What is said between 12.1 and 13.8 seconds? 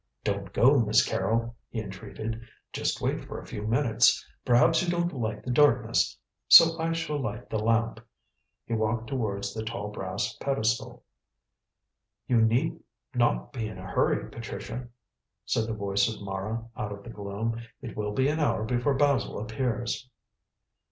"You need not be in